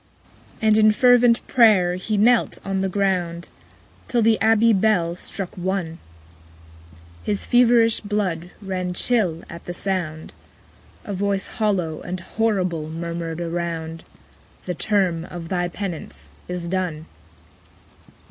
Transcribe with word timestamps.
8. 0.63 0.65
And 0.67 0.77
in 0.79 0.91
fervent 0.93 1.45
pray'r 1.45 1.93
he 1.95 2.17
knelt 2.17 2.57
on 2.65 2.79
the 2.79 2.89
ground, 2.89 3.49
Till 4.07 4.23
the 4.23 4.41
abbey 4.41 4.73
bell 4.73 5.13
struck 5.13 5.55
One: 5.55 5.99
His 7.21 7.45
feverish 7.45 7.99
blood 8.01 8.49
ran 8.63 8.95
chill 8.95 9.43
at 9.47 9.65
the 9.65 9.75
sound: 9.75 10.33
A 11.05 11.13
voice 11.13 11.45
hollow 11.45 12.01
and 12.01 12.19
horrible 12.19 12.89
murmured 12.89 13.39
around 13.39 14.03
_45 14.63 14.65
'The 14.65 14.73
term 14.73 15.25
of 15.25 15.49
thy 15.49 15.67
penance 15.67 16.31
is 16.47 16.67
done!' 16.67 17.05